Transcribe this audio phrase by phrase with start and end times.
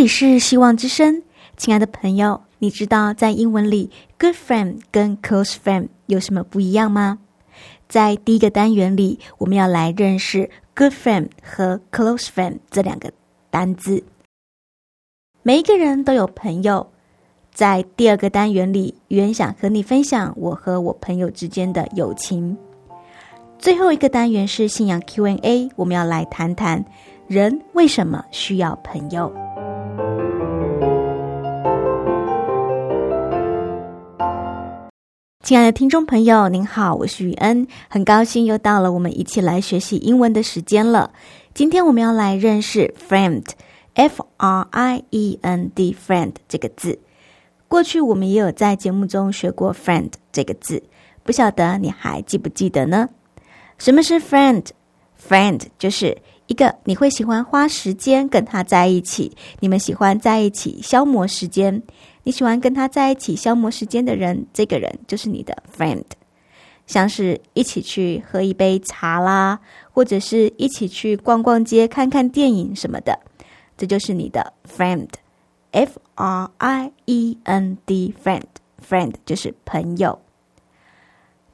[0.00, 1.22] 里是希望之声，
[1.58, 7.18] 亲爱的朋友，你知道在英文里，good friend 跟 close friend 有什么不一样吗？
[7.86, 13.12] 在第一个单元里，我们要来认识 good friend 和 close friend 这两个
[13.50, 14.02] 单字。
[15.42, 16.90] 每一个人都有朋友，
[17.52, 22.56] 在第二个单元里，原想和你分享我和我朋友之间的友情。
[23.58, 26.82] 最后一个单元是信仰 Q&A，我们要来谈谈
[27.28, 29.30] 人为什么需要朋友。
[35.50, 41.10] 亲爱的听众朋友，您好，我是雨恩，很高兴又到了我们一起来学习英文的时间了。
[41.54, 47.00] 今天我们要来认识 friend，f r i e n d，friend 这个字。
[47.66, 50.84] 过去我们也有在节目中学过 friend 这个字，
[51.24, 53.08] 不晓得你还记不记得呢？
[53.76, 61.82] 什么是 friend？friend 就是一个你会喜欢花时间跟他在一起，你们喜欢在一起消磨时间。
[62.22, 66.04] 你喜欢跟他在一起消磨时间的人，这个人就是你的 friend。
[66.86, 69.60] 像是一起去喝一杯茶啦，
[69.92, 73.20] 或者是一起去逛逛街、看看电影什么的，
[73.76, 75.08] 这就是你的 friend。
[75.70, 80.20] F R I E N D，friend，friend 就是朋友。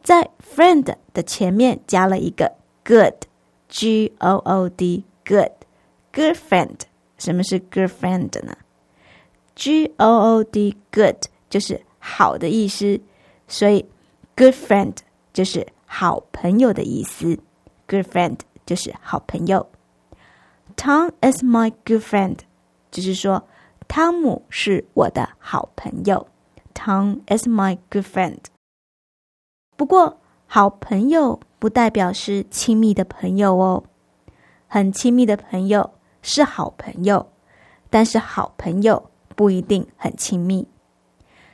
[0.03, 6.77] 在 friend 的前面加了一个 good，G O O D，good，good friend。
[7.19, 8.57] 什么是 good friend 呢
[9.57, 11.17] ？G O O D good
[11.51, 13.01] 就是好的意思，
[13.49, 13.85] 所以
[14.37, 14.95] good friend
[15.33, 17.39] 就是好朋友的意思。
[17.89, 19.69] Good friend 就是好朋友。
[20.77, 22.39] Tom is my good friend，
[22.91, 23.49] 就是说
[23.89, 26.29] 汤姆是我的好朋友。
[26.75, 28.39] Tom is my good friend。
[29.77, 33.85] 不过，好朋友不代表是亲密的朋友哦。
[34.69, 37.31] 很亲密的朋友是好朋友，
[37.89, 39.11] 但是好朋友。
[39.37, 40.67] 不一定很亲密。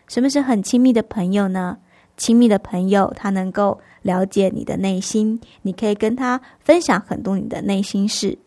[0.09, 1.78] 什么是很亲密的朋友呢？
[2.16, 8.38] 亲密的朋友，他能够了解你的内心，你可以跟他分享很多你的内心事。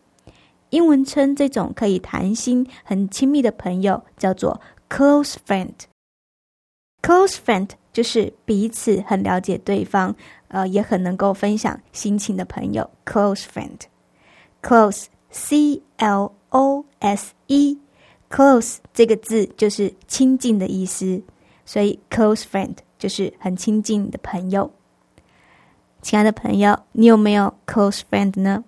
[0.70, 5.72] 英文称这种可以谈心、很亲密的朋友叫做 close friend。
[7.02, 10.14] close friend 就是彼此很了解对方，
[10.48, 12.88] 呃，也很能够分享心情的朋友。
[13.04, 17.78] close friend，close c l o s e。
[18.28, 21.22] Close 这个字就是亲近的意思，
[21.64, 24.70] 所以 close friend 就是很亲近的朋友。
[26.02, 28.64] 亲爱的朋友，你有没有 close friend 呢？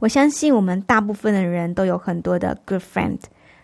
[0.00, 3.20] 我相信我们大部分的人都有很多的 good friend，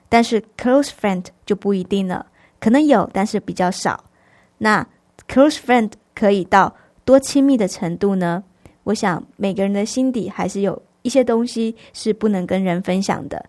[0.08, 2.26] 但是 close friend 就不一定了，
[2.60, 4.04] 可能有，但是比较少。
[4.58, 4.86] 那
[5.28, 8.44] close friend 可以到多亲密的程度呢？
[8.84, 13.44] 我想每个人的心底还是有一些东西是不能跟人分享的。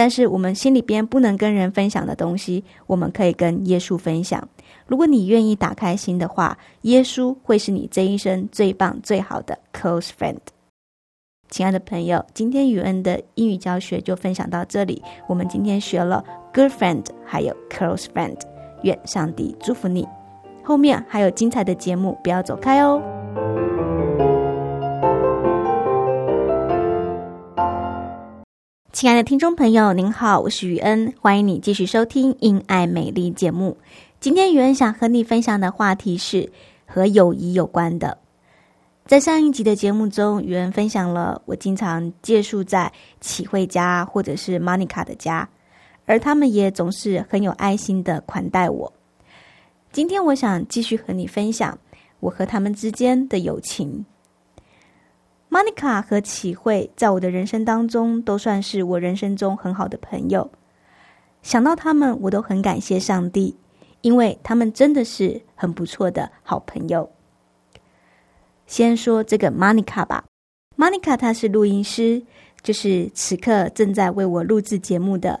[0.00, 4.48] 但是我们心里边不能跟人分享的东西，我们可以跟耶稣分享。
[4.86, 10.38] 如果你愿意打开心的话，耶稣会是你这一生最棒、最好的 close friend。
[11.50, 15.02] 亲爱的朋友，今天雨恩的英语教学就分享到这里。
[15.28, 16.24] 我们今天学了
[16.54, 18.40] good friend，还有 close friend。
[18.84, 20.08] 愿上帝祝福你。
[20.64, 23.02] 后面还有精彩的节目，不要走开哦。
[29.00, 33.74] 亲爱的听众朋友，您好，我是雨恩，欢迎你继续收听《因爱美丽》节目。
[34.20, 36.52] 今天雨恩想和你分享的话题是
[36.84, 38.18] 和友谊有关的。
[39.06, 42.92] 在上一集的节目中，雨恩分享了我经常借宿在
[43.22, 45.48] 启慧家或者是 Monica 的家，
[46.04, 48.92] 而他们也总是很有爱心的款待我。
[49.92, 51.78] 今天我想继续和你分享
[52.18, 54.04] 我和他们之间的友情。
[55.50, 60.48] Monica 和启慧在我的人生当中都算是我人生中很好的朋友。
[61.42, 63.56] 想到他们，我都很感谢上帝，
[64.00, 67.10] 因为他们真的是很不错的好朋友。
[68.66, 70.24] 先说这个 Monica 吧
[70.76, 72.22] ，Monica 她是录音师，
[72.62, 75.40] 就是此刻正在为我录制节目的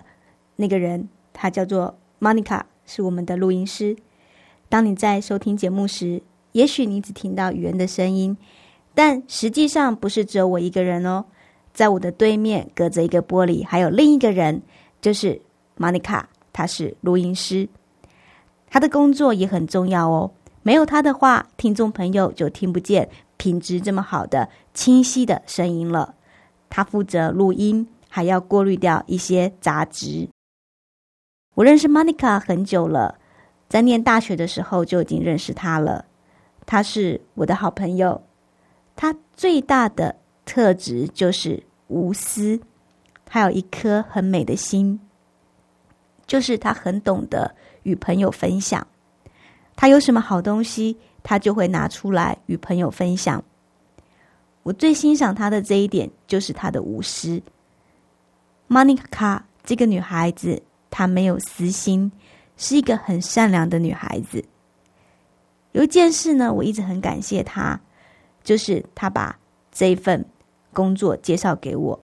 [0.56, 3.96] 那个人，她叫做 Monica，是我们的录音师。
[4.68, 6.20] 当你在收听节目时，
[6.50, 8.36] 也许你只听到语言的声音，
[8.94, 11.24] 但实际上不是只有我一个人哦，
[11.72, 14.60] 在我的对面隔着一个玻璃，还有另一个人，
[15.00, 15.40] 就是
[15.78, 17.68] Monica，她是录音师，
[18.68, 20.30] 她的工作也很重要哦。
[20.62, 23.08] 没有他的话，听众朋友就听不见
[23.38, 26.14] 品质这么好的清晰的声音了。
[26.68, 30.28] 他负责录音，还要过滤掉一些杂质。
[31.54, 33.18] 我认识 Monica 很久了，
[33.68, 36.04] 在念大学的时候就已经认识他了。
[36.66, 38.22] 他是我的好朋友。
[39.00, 40.14] 他最大的
[40.44, 42.60] 特质就是无私，
[43.24, 45.00] 他有一颗很美的心，
[46.26, 47.50] 就是他很懂得
[47.84, 48.86] 与朋友分享。
[49.74, 53.42] 他有什么好东西，他就会拿出来与朋友分享。
[54.64, 57.42] 我最欣赏他的这一点，就是他的无私。
[58.68, 62.12] Monica 这个女孩子，她没有私心，
[62.58, 64.44] 是一个很善良的女孩子。
[65.72, 67.80] 有一件事呢，我一直很感谢她，
[68.42, 69.38] 就是他把
[69.70, 70.24] 这份
[70.72, 72.00] 工作介绍给我。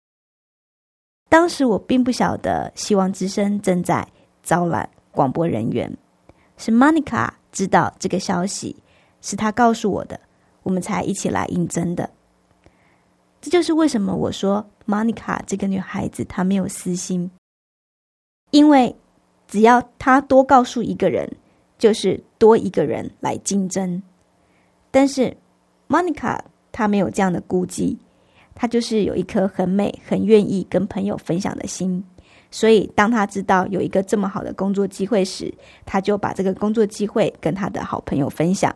[1.29, 4.07] 当时我并不晓得希望之声正在
[4.43, 5.91] 招揽广播人员，
[6.57, 7.29] 是 Monica。
[7.51, 8.75] 知道这个消息
[9.21, 10.19] 是他告诉我的，
[10.63, 12.09] 我们才一起来应征的。
[13.39, 17.31] 这就是为什么我说 Monica 这个女孩子她没有私心，
[18.51, 18.93] 因为
[19.47, 21.31] 只要她多告诉一个人，
[21.77, 24.03] 就是多一个人来竞争。
[24.91, 25.37] 但是
[25.87, 26.39] Monica
[26.71, 27.97] 她没有这样的顾忌，
[28.53, 32.03] 她就是有一颗很美、很愿意跟朋友分享的心。
[32.51, 35.53] 所以，当她知道有一个这么好的工作机会时，
[35.85, 38.75] 她就把这个工作机会跟她的好朋友分享。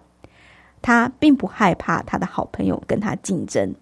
[0.81, 3.75] 他并不害怕他的好朋友跟他竞争。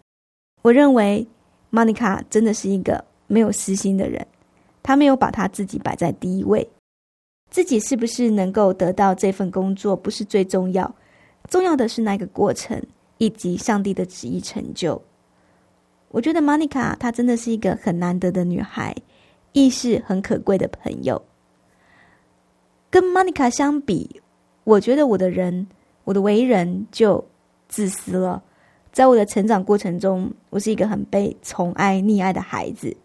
[0.63, 1.27] 我认为
[1.71, 4.25] ，Monica 真的是一个没有私心的人。
[4.81, 6.67] 他没有把他自己摆在第一位，
[7.51, 10.91] 自己是不是能够得到这份工作不是最重要，
[11.47, 12.81] 重要的是那个过程
[13.17, 15.01] 以及上帝的旨意成就。
[16.09, 18.95] 我觉得 Monica 她真的是一个很难得的女孩。
[19.53, 21.19] 亦是很可贵的朋友。
[22.91, 24.21] 跟 Monica 相比，
[24.65, 25.67] 我觉得我的人，
[26.03, 27.25] 我的为人就
[27.67, 28.43] 自私了。
[28.91, 32.95] 在我的成长过程中，我是一个很被宠爱、溺爱的孩子，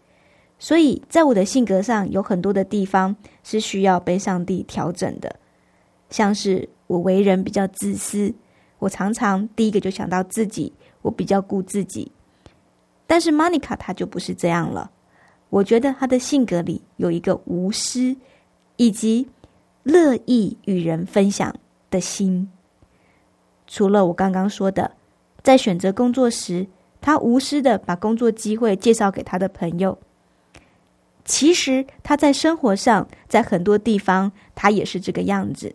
[0.59, 5.35] 所以在我的性格上有很多的地方是需要被上帝调整的。
[6.11, 8.35] 像是我为人比较自私，
[8.83, 12.11] 我常常第一个就想到自己，我比较顾自己。
[13.07, 14.91] 但是 Monica 她就不是这样了。
[15.51, 18.17] 我觉得他的性格里有一个无私，
[18.79, 19.29] 以及
[19.85, 21.55] 乐意与人分享
[21.91, 22.51] 的心。
[23.69, 24.91] 除了我刚刚说的，
[25.45, 26.67] 在选择工作时，
[27.01, 29.97] 他无私的把工作机会介绍给他的朋友。
[31.25, 35.73] 其实他在生活上，在很多地方，他也是这个样子。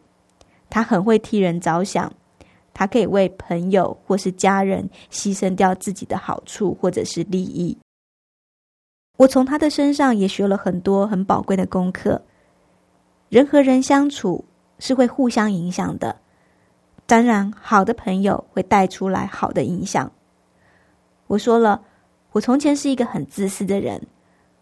[0.69, 2.11] 他很会替人着想，
[2.77, 7.75] 他可以为朋友或是家人牺牲掉自己的好处或者是利益。
[9.17, 12.21] 我从他的身上也学了很多很宝贵的功课。
[13.29, 14.45] 人和人相处
[14.77, 16.15] 是会互相影响的，
[17.07, 20.11] 当然，好的朋友会带出来好的影响。
[21.25, 21.83] 我说了，
[22.31, 23.99] 我从前是一个很自私的人。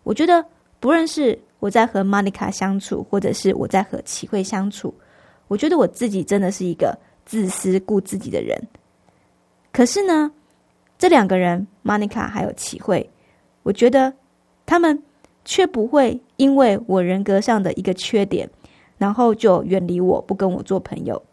[0.04, 0.46] 我觉得，
[0.80, 4.96] 不论是我在和 Monica 相处，或者是我在和齐慧相处，
[5.50, 8.62] 我觉得我自己真的是一个自私、顾自己的人。
[9.72, 10.32] 可是呢，
[10.98, 13.10] 这两个人，Monica 还有齐慧，
[13.64, 14.14] 我觉得。
[14.68, 15.00] 他们
[15.44, 18.50] 却不会因为我人格上的一个缺点，
[18.98, 21.24] 然后就远离我不跟我做朋友。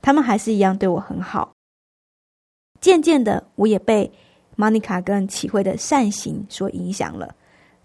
[0.00, 1.52] 他们还是一样对我很好。
[2.80, 4.08] 渐渐的，我也被
[4.56, 7.34] Monica 跟齐慧的善行所影响了，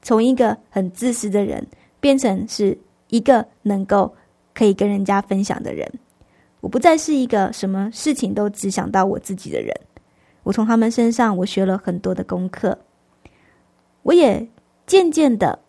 [0.04, 1.66] 从一个很自私的人，
[2.00, 2.78] 变成是
[3.10, 4.16] 一个能够
[4.54, 5.92] 可以跟人家分享的人。
[6.68, 9.74] 我不再是一个什么事情都只想到我自己的人。
[10.44, 12.78] 我从他们身上，我学了很多的功课。
[14.04, 14.46] 我也。
[14.86, 15.60] 渐渐的，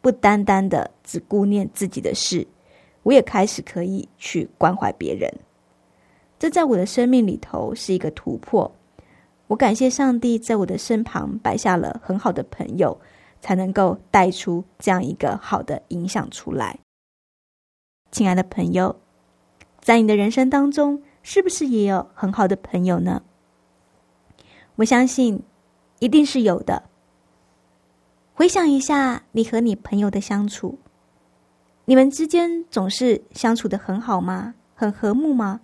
[0.00, 2.46] 不单单的只顾念自己的事，
[3.02, 5.30] 我也开始可以去关怀别人。
[6.38, 8.70] 这在我的生命里头是一个突破。
[9.48, 12.98] 我感谢上帝在我的身旁摆下了很好的朋友，
[13.42, 16.78] 才能够带出这样一个好的影响出来。
[18.10, 18.96] 亲爱的朋友，
[19.84, 23.20] 在你的人生当中，是不是也有很好的朋友呢？
[24.76, 25.42] 我相信
[25.98, 26.84] 一定是有的。
[28.32, 30.78] 回想一下你和你朋友的相处，
[31.84, 34.54] 你们之间总是相处的很好吗？
[34.74, 35.60] 很和睦吗？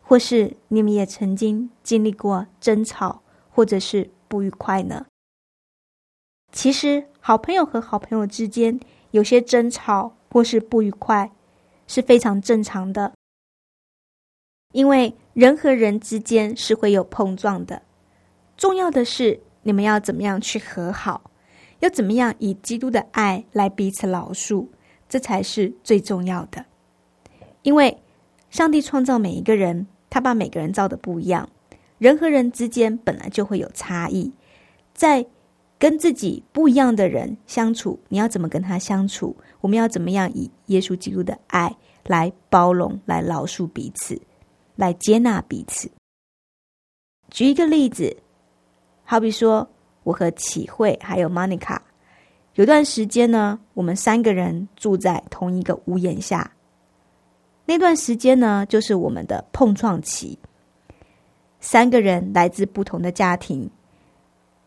[0.00, 5.04] 或是你们也曾经经历过争吵，或者是不愉快呢？
[6.52, 8.78] 其实，好朋友和好朋友之间
[9.10, 11.32] 有些争吵或是不愉快
[11.88, 13.12] 是非常正常的，
[14.72, 17.80] 因为人和人之间是会有碰撞的。
[18.56, 21.30] 重要的是，你们要怎么样去和好。
[21.80, 24.68] 要怎么样以基督的爱来彼此饶恕，
[25.08, 26.64] 这才是最重要的。
[27.62, 27.98] 因为
[28.50, 31.48] 上帝创造每一个人，他把每个人造的不一样，
[31.98, 34.32] 人和人之间本来就会有差异。
[34.94, 35.26] 在
[35.76, 39.36] 跟自己不一样的人相处，你要怎么跟他相处？
[39.60, 41.76] 我们要怎么样以耶稣基督的爱
[42.06, 44.20] 来包容、来饶恕彼此，
[44.76, 45.90] 来接纳彼此？
[47.30, 48.16] 举一个例子，
[49.04, 49.68] 好比说。
[50.04, 51.78] 我和启慧还有 Monica，
[52.54, 56.54] 有段时间呢，我们三个人住在同一个屋檐下。
[57.64, 60.36] 那段时间呢，就是我们的碰撞期。
[61.60, 63.70] 三个人来自不同的家庭，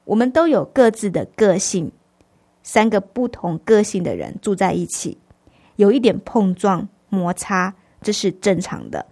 [0.05, 1.91] 我们都有各自的个性。
[2.63, 5.17] 三个不同个性的人住在一起，
[5.75, 9.05] 有一点碰撞摩擦，这是正常的。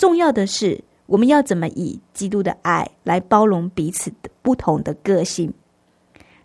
[0.00, 0.82] 重要的是。
[1.10, 5.52] 我们要怎么以基督的爱来包容彼此的不同的个性？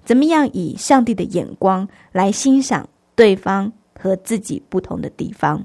[0.03, 5.63] 怎么样以上帝的眼光来欣赏对方和自己不同的地方？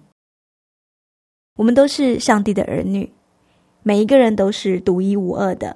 [1.57, 3.11] 我们都是上帝的儿女，
[3.83, 5.75] 每一个人都是独一无二的。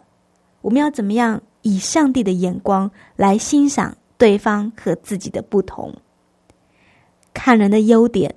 [0.60, 5.94] 我们要怎么样以上帝的眼光来欣赏对方和自己的不同？
[7.32, 8.34] 看人的优点，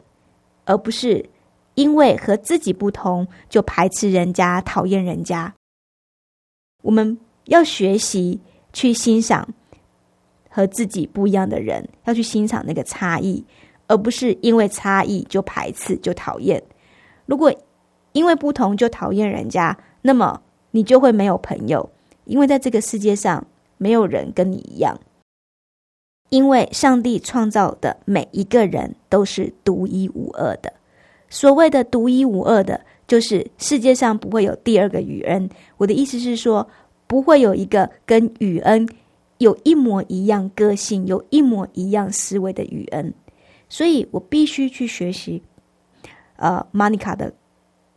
[0.63, 1.29] 而不是。
[1.77, 5.53] 因为和自己不同，就排斥人家、讨厌人家。
[6.81, 8.39] 我们要学习
[8.73, 9.47] 去欣赏
[10.49, 13.45] 和自己不一样的人，要去欣赏那个差异，
[13.85, 16.63] 而不是因为差异就排斥、就讨厌。
[17.27, 17.53] 如果
[18.11, 20.41] 因为不同就讨厌人家，那么
[20.71, 21.87] 你就会没有朋友，
[22.25, 23.45] 因为在这个世界上
[23.77, 24.99] 没有人跟你一样。
[26.29, 30.73] 因为上帝创造的每一个人都是独一无二的。
[31.29, 35.49] 所谓的独一无二的，就是世界上不会有第二个雨恩。
[35.77, 36.67] 我的意思是说，
[37.05, 38.87] 不会有一个跟雨恩
[39.39, 43.13] 有一模一样个性、有一模一样思维的雨恩。
[43.69, 45.43] 所以我必须去学习，
[46.37, 47.33] 呃，Monica 的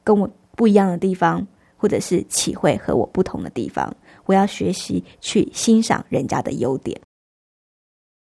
[0.03, 1.47] 跟我不一样的地方，
[1.77, 3.95] 或者是体会和我不同的地方。
[4.27, 7.01] 我要学习去欣赏人家的优点。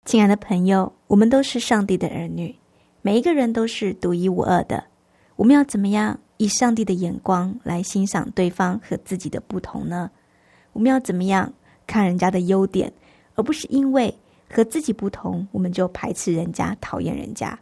[0.04, 2.54] 亲爱的朋友，我们都是上帝的儿女，
[3.02, 4.84] 每一个人都是独一无二的。
[5.40, 10.10] 我们要怎么样以上帝的眼光来欣赏对方和自己的不同呢？
[10.74, 11.50] 我们要怎么样
[11.86, 12.92] 看人家的优点，
[13.36, 14.14] 而不是因为
[14.50, 17.58] 和自己不同，我们就排斥人家、讨厌人家？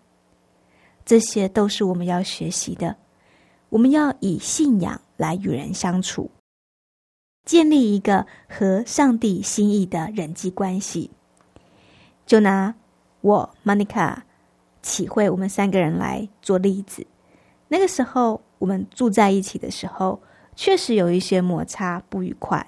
[1.04, 2.96] 这些都是我们要学习的。
[3.68, 6.28] 我们要以信仰来与人相处，
[7.44, 11.12] 建立一个和上帝心意的人际关系。
[12.26, 12.74] 就拿
[13.20, 14.16] 我 Monica
[14.82, 17.06] 启慧我们三个人来做例子。
[17.68, 20.20] 那个时候，我们住在一起的时候，
[20.56, 22.66] 确实有一些摩擦不愉快。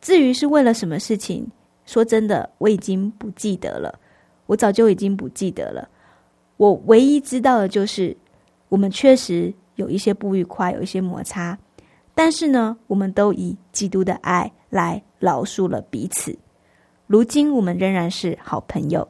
[0.00, 1.50] 至于是为了什么事情，
[1.86, 3.98] 说真的，我已经不记得了。
[4.46, 5.88] 我早就已经不记得了。
[6.56, 8.14] 我唯一知道的就是，
[8.68, 11.58] 我们确实有一些不愉快，有一些摩擦。
[12.14, 16.36] 但是呢，我们都以基督的爱来饶恕了彼此。
[17.06, 19.08] 如今，我们仍然是好朋友。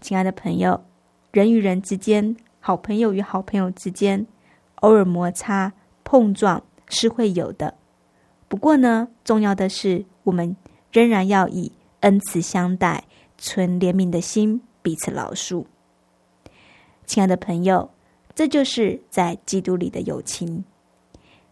[0.00, 0.84] 亲爱的朋友，
[1.32, 2.36] 人与人之间。
[2.64, 4.24] 好朋友与好朋友之间，
[4.76, 5.72] 偶尔摩擦
[6.04, 7.74] 碰撞是会有的。
[8.46, 10.56] 不过呢，重要的是，我们
[10.92, 13.02] 仍然要以恩慈相待，
[13.36, 15.64] 存怜悯的心，彼此饶恕。
[17.04, 17.90] 亲爱的朋友，
[18.32, 20.64] 这就是在基督里的友情。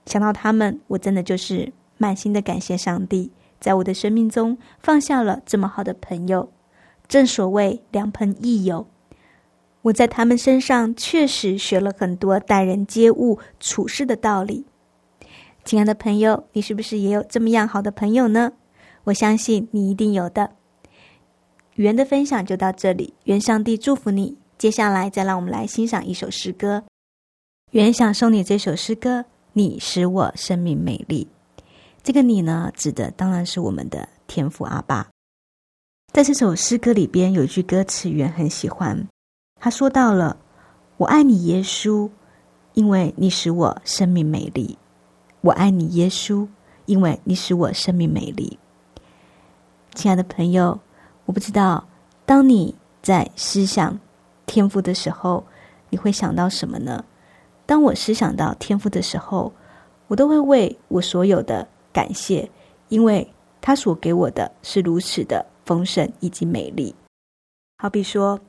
[0.06, 6.52] 想到他们，我真的就是满心的感谢上帝，在我的生命中放下了这么好的朋友。
[7.08, 8.86] 正所谓良朋益友。
[9.82, 14.66] 我在他们身上确实学了很多待人接物、处事的道理。
[15.64, 18.52] 亲爱的朋友，你是不是也有这么样好的朋友呢？
[19.04, 20.52] 我相信你一定有的。
[21.76, 24.36] 语言的分享就到这里，愿上帝祝福你。
[24.58, 26.84] 接下来，再让我们来欣赏一首诗歌。
[27.70, 31.26] 原想送你这首诗歌，你使我生命美丽。
[32.02, 35.08] 这个“你”呢，指的当然是我们的天父阿爸。
[36.12, 39.06] 在这首诗歌里边，有一句歌词，原很喜欢。
[39.60, 40.38] 他说到了
[40.96, 42.08] ：“我爱你，耶稣，
[42.72, 44.78] 因为你使我生命美丽。
[45.42, 46.48] 我爱你，耶稣，
[46.86, 48.58] 因为你使我生命美丽。
[49.94, 50.80] 亲爱的朋友，
[51.26, 51.86] 我不知道，
[52.24, 54.00] 当你在思想
[54.46, 55.44] 天赋的时候，
[55.90, 57.04] 你会想到什么呢？
[57.66, 59.52] 当我思想到天赋的时候，
[60.08, 62.50] 我都会为我所有的感谢，
[62.88, 66.94] 因为他所给我的是如此的丰盛以及美丽。
[67.76, 68.40] 好比说，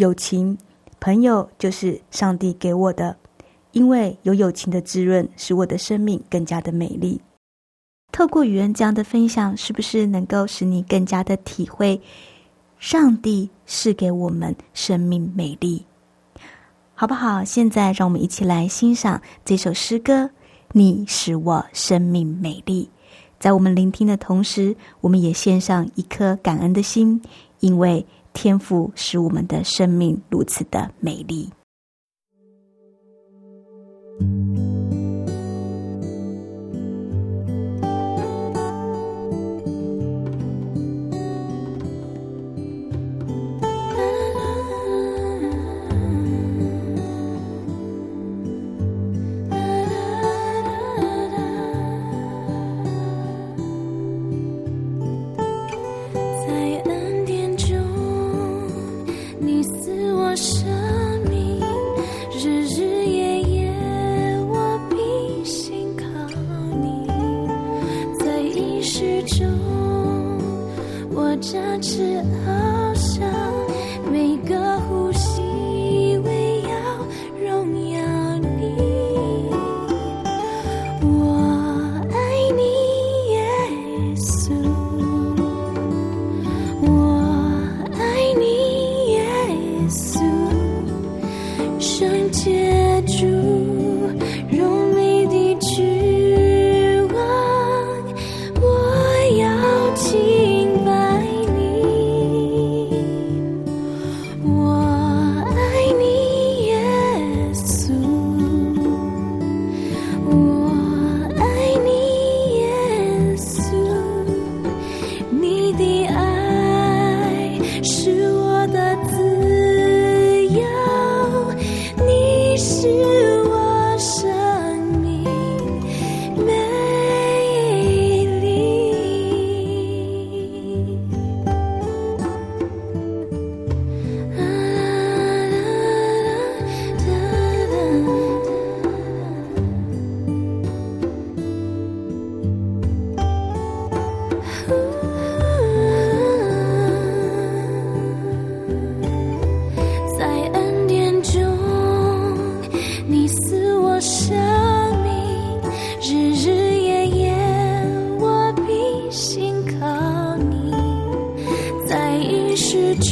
[0.00, 0.56] 友情，
[0.98, 3.14] 朋友就是上帝给我的。
[3.72, 7.20] 因为有友情的滋润，使我的生命更加的美丽。
[8.10, 12.00] 透过与人这样的分享，是不是能够使你更加的体会
[12.78, 15.84] 上帝是给我们生命美丽？
[16.94, 17.44] 好不好？
[17.44, 20.24] 现在让我们一起来欣赏这首诗歌
[20.72, 22.84] 《你使我生命美丽》。
[23.38, 27.22] 在我们聆听的同时，我们也献上一颗感恩的心，
[27.60, 31.50] 因为天赋使我们的生命如此的美丽。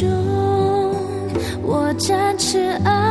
[0.08, 0.94] 中，
[1.62, 3.07] 我展翅翱。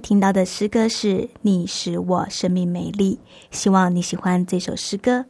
[0.00, 3.18] 听到的诗歌是《你使我生命美丽》，
[3.56, 5.24] 希望你喜欢这首诗歌。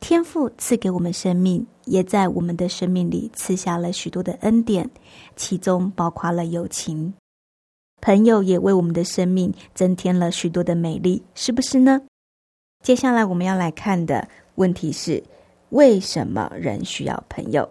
[0.00, 4.88] 天赋赐给我们生命，也在我们的生命里赐下了许多的恩典，
[5.34, 7.14] 其中包括了友情。
[8.00, 12.02] 朋友也为我们的生命增添了许多的美丽，是不是呢？
[12.84, 15.22] 接下来我们要来看的问题是：
[15.70, 17.68] 为什么人需要朋友？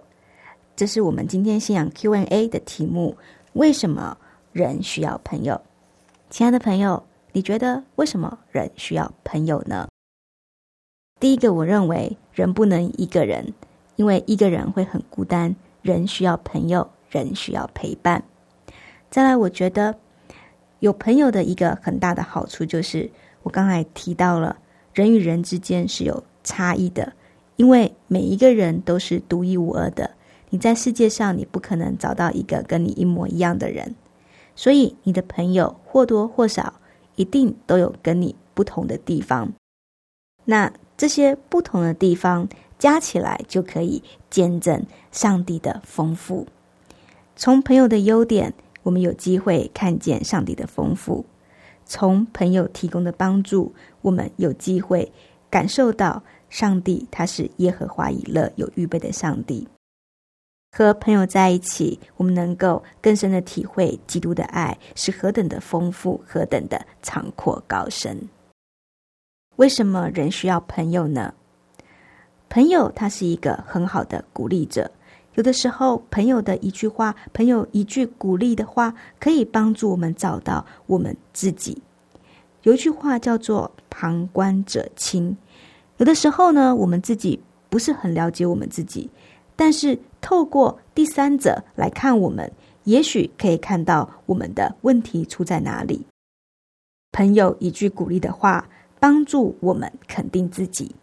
[0.76, 3.16] 这是我们今天信仰 Q&A 的题目。
[3.54, 4.18] 为什么
[4.52, 5.60] 人需要朋友？
[6.30, 9.88] 亲爱的朋友，你觉得为什么人需要朋友呢？
[11.22, 13.54] 第一个，我认为人不能一个人，
[13.96, 15.56] 因为一个人会很孤单。
[15.82, 18.22] 人需要朋友，人需要陪伴。
[19.10, 19.98] 再来，我觉得
[20.80, 23.10] 有朋友的一个很大的好处就是，
[23.44, 24.58] 我刚才提到了
[24.94, 27.14] 人与人之间是有差异的，
[27.56, 30.12] 因为每一个人都是独一无二的。
[30.50, 33.96] 你在世界上，你不可能找到一个跟你一模一样的人。
[34.58, 36.74] 所以，你的朋友或多或少
[37.16, 39.54] 一定都有跟你不同的地方。
[40.46, 46.48] 那这些不同的地方加起来，就可以见证上帝的丰富。
[47.36, 51.24] 从朋友的优点，我们有机会看见上帝的丰富；
[51.86, 55.12] 从朋友提供的帮助，我们有机会
[55.52, 59.68] 感受到上帝他是耶和华以勒有预备的上帝。
[60.72, 68.30] 和朋友在一起，我们能够更深的体会基督的爱是何等的丰富，何等的长阔高深。
[69.56, 71.34] 为什么人需要朋友呢？
[72.50, 74.90] 朋友他是一个很好的鼓励者，
[75.34, 81.82] 有的时候朋友的一句话，朋友一句鼓励的话，可以帮助我们找到我们自己。
[82.64, 85.36] 有一句话叫做“旁观者清”，
[85.98, 89.10] 有的时候呢，我们自己不是很了解我们自己。
[89.56, 89.98] 但是
[90.28, 92.52] 透过第三者来看我们，
[92.84, 96.06] 也许可以看到我们的问题出在哪里。
[97.14, 98.68] 朋友一句鼓励的话，
[99.00, 100.94] 帮助我们肯定自己。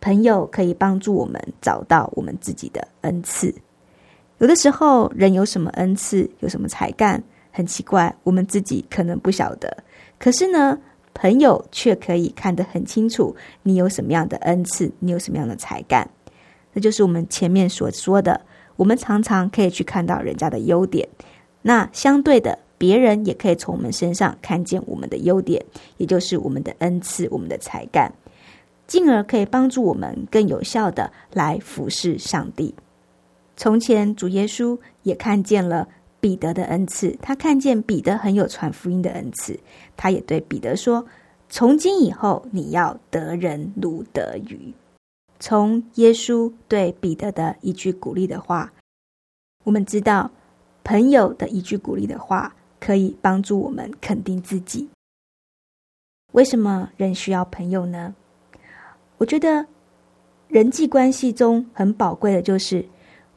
[0.00, 3.54] 朋友可以帮助我们找到我们自己的恩赐。
[4.38, 9.84] 有的时候，人有什么恩赐，有什么才干，很奇怪，我们自己可能不晓得。
[10.18, 10.78] 可是呢，
[11.12, 16.08] 朋友却可以看得很清楚，你有什么样的恩赐，你有什么样的才干。
[16.72, 18.40] 那就是我们前面所说的，
[18.76, 21.08] 我们常常可以去看到人家的优点，
[21.62, 25.64] 那相对的，别人也可以从我们身上看见我们的优点，
[25.98, 28.12] 也就是我们的恩赐、我们的才干，
[28.86, 32.74] 进而可以帮助我们更有效的来服侍上帝。
[33.56, 35.86] 从前主耶稣也看见了
[36.20, 39.58] 彼得的恩赐，他看见彼得很有传福音的恩赐，
[39.96, 41.04] 他也对彼得说
[41.50, 44.72] ：“从今以后，你要得人如得鱼。”
[45.40, 48.70] 从耶稣对彼得的一句鼓励的话，
[49.64, 50.30] 我们知道
[50.84, 54.86] 朋友的一句鼓励的话可以帮助我们肯定自己。
[56.32, 58.14] 为什么人需要朋友呢？
[59.16, 59.64] 我觉得
[60.46, 62.84] 人际关系中很宝贵的就是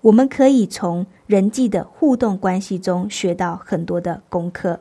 [0.01, 4.77] 我们可以从人际的互动关系中学到很多的功课。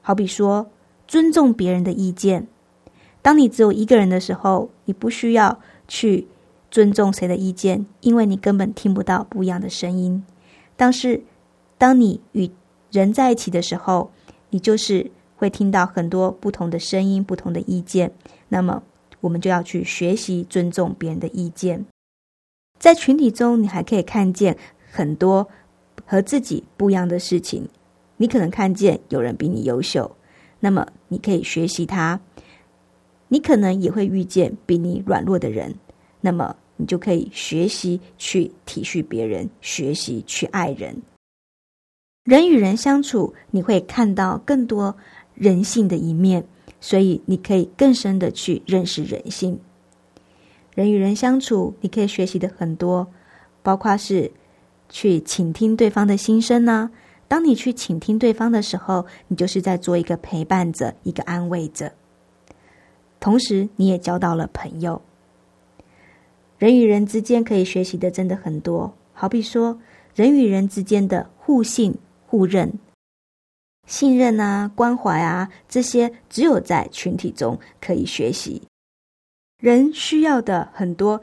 [0.00, 0.70] 好比说，
[1.08, 2.46] 尊重别人的意见。
[3.20, 5.58] 当你只有一个人的时候，你不需要。
[5.88, 6.28] 去
[6.70, 10.22] 尊重谁的意见，因为你根本听不到不一样的声音。
[10.76, 11.22] 但是，
[11.76, 12.48] 当你与
[12.92, 14.12] 人在一起的时候，
[14.50, 18.12] 你就是会听到很多不同的声音、不同的意见。
[18.48, 18.82] 那么，
[19.20, 21.84] 我们就要去学习尊重别人的意见。
[22.78, 24.56] 在群体中，你还可以看见
[24.92, 25.48] 很多
[26.06, 27.68] 和自己不一样的事情。
[28.18, 30.16] 你可能看见有人比你优秀，
[30.60, 32.20] 那么你可以学习他。
[33.28, 35.74] 你可能也会遇见比你软弱的人，
[36.20, 40.96] 那么你就可以学习去体恤别人，学习去爱人。
[42.24, 44.94] 人与人相处，你会看到更多
[45.34, 46.44] 人性的一面，
[46.80, 49.58] 所以你可以更深的去认识人性。
[50.74, 53.06] 人与人相处，你可以学习的很多，
[53.62, 54.30] 包括是
[54.88, 56.90] 去倾听对方的心声呢。
[57.26, 61.92] 当你去倾听对方的时候，你就是在做一个陪伴者，一个安慰者。
[63.20, 65.00] 同时，你也交到了朋友。
[66.58, 69.80] 人与人之间可以学习的真的很多，好比说，
[70.14, 71.94] 人与人之间的互信、
[72.26, 72.72] 互认、
[73.86, 78.62] 信任啊、关怀啊，这些只有在群体中可以学习。
[79.60, 81.20] 人需要的很多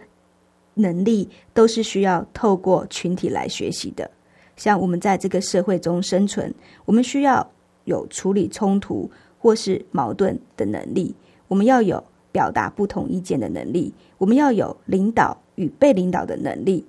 [0.75, 4.10] 能力，都是需要透过群体来学习的。
[4.58, 6.53] 像我们在这个社会中生存，
[6.86, 7.49] 我们需要
[7.84, 11.13] 有处理冲突或是矛盾的能力。
[11.47, 16.86] 我们要有表达不同意见的能力，我们要有领导与被领导的能力，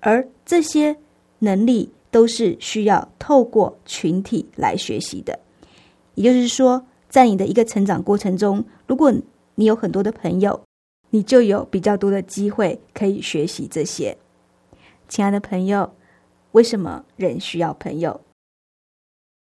[0.00, 0.96] 而这些
[1.40, 5.38] 能力都是需要透过群体来学习的。
[6.14, 9.12] 也就是说，在你的一个成长过程中，如果
[9.54, 10.58] 你有很多的朋友，
[11.10, 14.16] 你就有比较多的机会可以学习这些。
[15.08, 15.94] 亲爱的朋友，
[16.52, 18.20] 为什么人需要朋友？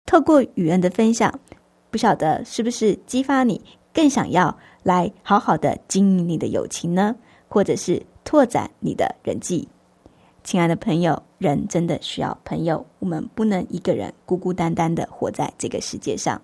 [0.07, 1.39] 透过语言的分享，
[1.91, 3.61] 不晓得是不是激发你
[3.93, 7.17] 更想要来好好的经营你的友情呢？
[7.49, 9.69] 或者是拓展你的人际？
[10.45, 16.41] 亲爱的朋友，人真的需要朋友，我们不能一个人孤孤单单的活在这个世界上。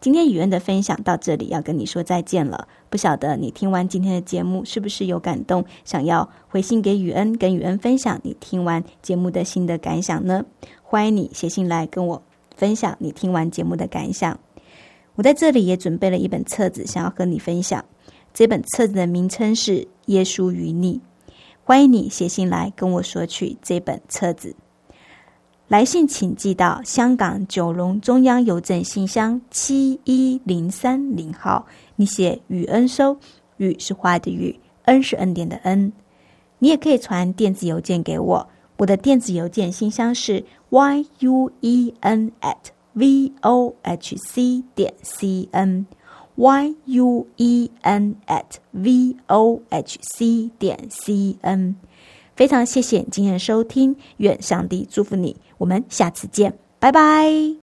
[0.00, 2.66] 今天雨恩的分享到这里，要跟你说再见了。
[2.90, 10.44] 不晓得你听完今天的节目是不是有感动，想要回信给雨恩，跟雨恩分享你听完节目的新的感想呢？
[10.82, 12.22] 欢迎你写信来跟我
[12.56, 14.38] 分享你听完节目的感想。
[15.22, 17.84] 我在这里也准备了一本册子，想要和你分享。
[18.34, 21.00] 这本册子的名称是《耶稣与你》。
[21.62, 24.56] 欢迎你写信来跟我索取这本册子。
[25.68, 31.64] 来信请寄到香港九龙中央邮政信箱七一零三零号。
[31.94, 33.16] 你写雨恩收，
[33.58, 35.92] 雨是花的雨，恩是恩典的恩。
[36.58, 45.86] 你也可以传电子邮件给我，我的电子邮件信箱是 y u e n at v o h c 点 c n
[46.36, 51.76] y u e n at v o h c 点 c n。
[52.34, 55.36] 非常谢谢今天的收听，愿上帝祝福你。
[55.58, 57.61] 我们下次见，拜拜。